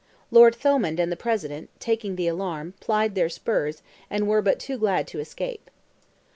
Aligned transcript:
Lord 0.31 0.55
Thomond 0.55 0.99
and 0.99 1.11
the 1.11 1.15
President, 1.15 1.69
taking 1.79 2.15
the 2.15 2.27
alarm, 2.27 2.73
plied 2.79 3.13
their 3.13 3.29
spurs, 3.29 3.83
and 4.09 4.27
were 4.27 4.41
but 4.41 4.57
too 4.57 4.79
glad 4.79 5.05
to 5.09 5.19
escape. 5.19 5.69